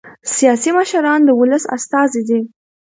[0.35, 2.39] سیاسي مشران د ولس استازي دي